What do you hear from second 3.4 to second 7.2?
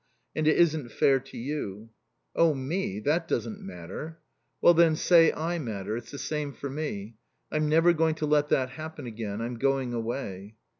matter." "Well, then, say I matter. It's the same for me.